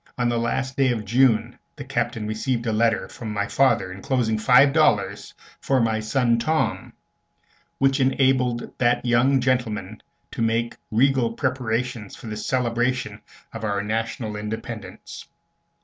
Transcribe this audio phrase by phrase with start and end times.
[0.17, 4.39] On the last day of June the Captain received a letter from my father, enclosing
[4.39, 6.93] five dollars "for my son Tom,"
[7.77, 10.01] which enabled that young gentleman
[10.31, 13.21] to make regal preparations for the celebration
[13.53, 15.27] of our national independence.